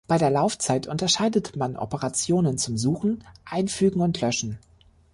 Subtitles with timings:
[0.07, 4.57] Bei der Laufzeit unterscheidet man Operationen zum Suchen, Einfügen und Löschen.